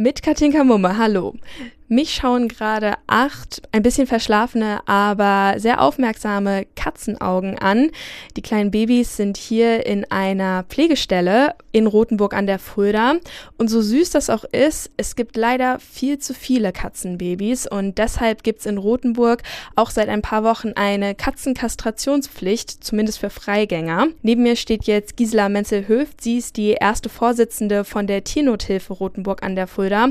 [0.00, 1.34] Mit Katinka Mumme, hallo.
[1.92, 7.90] Mich schauen gerade acht, ein bisschen verschlafene, aber sehr aufmerksame Katzenaugen an.
[8.36, 13.14] Die kleinen Babys sind hier in einer Pflegestelle in Rothenburg an der Fulda.
[13.58, 18.44] Und so süß das auch ist, es gibt leider viel zu viele Katzenbabys und deshalb
[18.44, 19.42] gibt es in Rothenburg
[19.74, 24.06] auch seit ein paar Wochen eine Katzenkastrationspflicht, zumindest für Freigänger.
[24.22, 26.20] Neben mir steht jetzt Gisela Menzel-Höft.
[26.20, 30.10] Sie ist die erste Vorsitzende von der Tiernothilfe Rothenburg an der Fulda.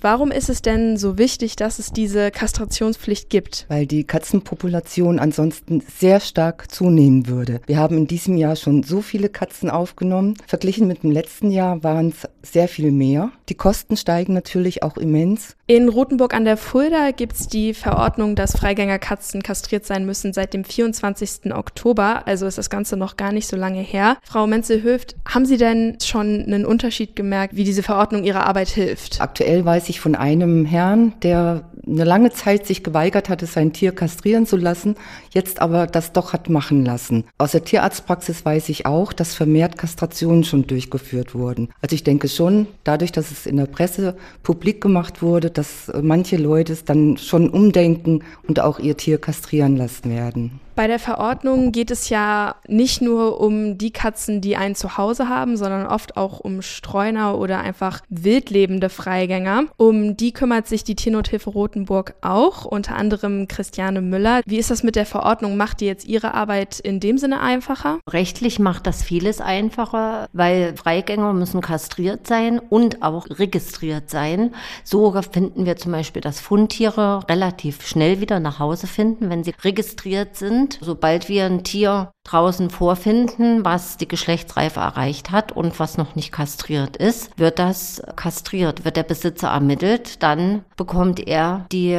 [0.00, 3.66] Warum ist es denn so wichtig, dass es diese Kastrationspflicht gibt?
[3.68, 7.60] Weil die Katzenpopulation ansonsten sehr stark zunehmen würde.
[7.66, 10.34] Wir haben in diesem Jahr schon so viele Katzen aufgenommen.
[10.46, 13.32] Verglichen mit dem letzten Jahr waren es sehr viel mehr.
[13.48, 15.56] Die Kosten steigen natürlich auch immens.
[15.66, 20.54] In Rothenburg an der Fulda gibt es die Verordnung, dass Freigängerkatzen kastriert sein müssen seit
[20.54, 21.52] dem 24.
[21.52, 22.26] Oktober.
[22.26, 24.18] Also ist das Ganze noch gar nicht so lange her.
[24.22, 29.20] Frau Menzel-Höft, haben Sie denn schon einen Unterschied gemerkt, wie diese Verordnung Ihrer Arbeit hilft?
[29.20, 33.92] Aktuell weiß ich von einem Herrn, der eine lange Zeit sich geweigert hatte, sein Tier
[33.92, 34.96] kastrieren zu lassen,
[35.30, 37.24] jetzt aber das doch hat machen lassen.
[37.38, 41.68] Aus der Tierarztpraxis weiß ich auch, dass vermehrt Kastrationen schon durchgeführt wurden.
[41.80, 46.36] Also ich denke schon, dadurch, dass es in der Presse publik gemacht wurde, dass manche
[46.36, 50.60] Leute es dann schon umdenken und auch ihr Tier kastrieren lassen werden.
[50.76, 55.56] Bei der Verordnung geht es ja nicht nur um die Katzen, die ein Zuhause haben,
[55.56, 59.64] sondern oft auch um Streuner oder einfach wildlebende Freigänger.
[59.78, 64.42] Um die kümmert sich die Tiernothilfe Rothenburg auch, unter anderem Christiane Müller.
[64.44, 65.56] Wie ist das mit der Verordnung?
[65.56, 68.00] Macht die jetzt ihre Arbeit in dem Sinne einfacher?
[68.10, 74.54] Rechtlich macht das vieles einfacher, weil Freigänger müssen kastriert sein und auch registriert sein.
[74.84, 79.54] So finden wir zum Beispiel, dass Fundtiere relativ schnell wieder nach Hause finden, wenn sie
[79.64, 80.78] registriert sind sind.
[80.82, 86.32] Sobald wir ein Tier draußen vorfinden, was die Geschlechtsreife erreicht hat und was noch nicht
[86.32, 91.98] kastriert ist, wird das kastriert, wird der Besitzer ermittelt, dann bekommt er die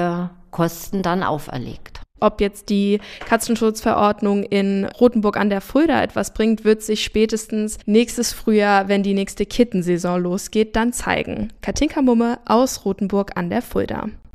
[0.51, 2.01] Kosten dann auferlegt.
[2.19, 8.33] Ob jetzt die Katzenschutzverordnung in Rothenburg an der Fulda etwas bringt, wird sich spätestens nächstes
[8.33, 11.53] Frühjahr, wenn die nächste Kittensaison losgeht, dann zeigen.
[11.61, 14.07] Katinka Mumme aus Rothenburg an der Fulda.